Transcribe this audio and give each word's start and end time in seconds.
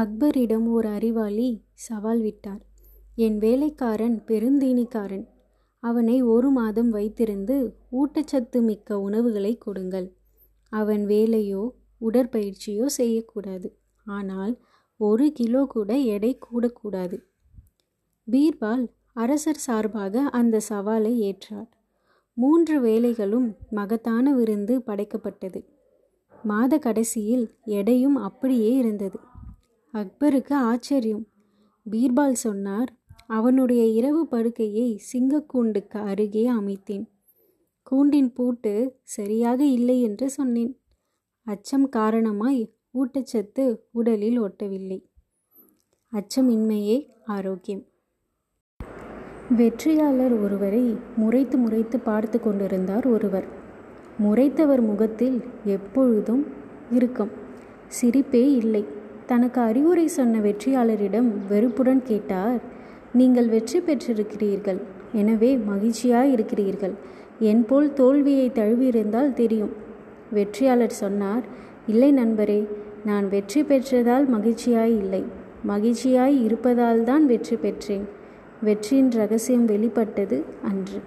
அக்பரிடம் 0.00 0.66
ஓர் 0.66 0.86
அறிவாளி 0.86 1.64
சவால் 1.72 2.20
விட்டார். 2.20 2.62
என் 3.16 3.38
வேலைக்காரன் 3.38 4.22
பெருந்தீனிக்காரன். 4.26 5.26
அவனை 5.80 6.22
ஒரு 6.22 6.50
மாதம் 6.50 6.92
வைத்திருந்து 6.92 7.74
ஊட்டச்சத்து 7.92 8.62
மிக்க 8.62 9.00
உணவுகளை 9.00 9.58
கொடுங்கள். 9.58 10.08
அவன் 10.68 11.06
வேலையோ 11.06 11.70
உடற்பயிற்சியோ 12.00 12.86
செய்யக்கூடாது. 12.86 13.68
ஆனால் 14.06 14.60
ஒரு 14.96 15.32
கிலோ 15.32 15.66
கூட 15.66 15.96
எடை 15.96 16.38
கூடக்கூடாது. 16.46 17.18
பீர்பால் 18.28 18.84
அரசர் 19.12 19.56
சார்பாக 19.56 20.24
அந்த 20.30 20.60
சவாலை 20.68 21.14
ஏற்றார். 21.28 21.68
மூன்று 22.34 22.80
வேலைகளும் 22.80 23.48
மகத்தான 23.70 24.34
விருந்து 24.34 24.82
படைக்கப்பட்டது. 24.86 25.62
மாத 26.44 26.78
கடைசியில் 26.78 27.46
எடையும் 27.64 28.16
அப்படியே 28.16 28.72
இருந்தது. 28.72 29.18
அக்பருக்கு 29.96 30.54
ஆச்சரியம். 30.54 31.26
பீர்பால் 31.90 32.32
சொன்னார் 32.32 32.90
அவனுடைய 33.26 33.86
இரவு 33.86 34.28
படுக்கையை 34.28 35.00
சிங்கக்கூண்டுக்கு 35.12 35.98
அருகே 36.04 36.50
அமைத்தேன். 36.50 37.06
கூண்டின் 37.82 38.32
பூட்டு 38.32 39.00
சரியாக 39.02 39.64
இல்லை 39.64 40.02
என்று 40.02 40.30
சொன்னேன். 40.30 40.72
அச்சம் 41.44 41.88
காரணமாய் 41.88 42.74
ஊட்டச்சத்து 42.94 43.64
உடலில் 43.90 44.40
ஒட்டவில்லை. 44.40 44.98
அச்சமின்மையே 46.12 46.98
ஆரோக்கியம். 47.26 47.84
வெற்றியாளர் 49.56 50.42
ஒருவரை 50.42 50.96
முறைத்து 51.16 51.58
முறைத்து 51.58 51.98
பார்த்து 52.00 52.40
கொண்டிருந்தார் 52.40 53.06
ஒருவர். 53.06 53.48
முறைத்தவர் 54.22 54.80
முகத்தில் 54.80 55.44
எப்பொழுதும் 55.64 56.44
இருக்கும் 56.90 57.32
சிரிப்பே 58.00 58.44
இல்லை. 58.54 58.95
தனக்கு 59.30 59.60
அறிவுரை 59.60 60.06
சொன்ன 60.16 60.40
வெற்றியாளரிடம் 60.46 61.28
வெறுப்புடன் 61.50 62.02
கேட்டார் 62.10 62.60
நீங்கள் 63.18 63.48
வெற்றி 63.54 63.78
பெற்றிருக்கிறீர்கள். 63.80 64.80
எனவே 65.20 65.50
மகிழ்ச்சியாய் 65.70 66.32
இருக்கிறீர்கள். 66.36 66.94
என் 67.50 67.64
போல் 67.68 67.88
தோல்வியை 68.00 68.46
தழுவியிருந்தால் 68.58 69.32
தெரியும். 69.40 69.72
வெற்றியாளர் 70.36 71.00
சொன்னார் 71.02 71.44
இல்லை 71.92 72.10
நண்பரே 72.12 72.60
நான் 73.08 73.26
வெற்றி 73.34 73.60
பெற்றதால் 73.62 74.26
மகிழ்ச்சியாய் 74.34 74.94
இல்லை. 75.02 75.22
மகிழ்ச்சியாய் 75.72 76.36
இருப்பதால் 76.46 77.02
தான் 77.10 77.26
வெற்றி 77.32 77.56
பெற்றேன். 77.56 78.06
வெற்றியின் 78.68 79.10
ரகசியம் 79.20 79.66
வெளிப்பட்டது 79.72 80.38
அன்று. 80.70 81.00